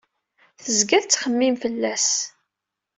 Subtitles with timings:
[0.63, 2.07] Tezga tettxemmim fell-as.